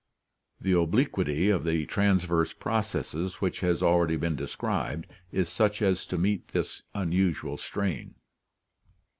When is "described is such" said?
4.35-5.79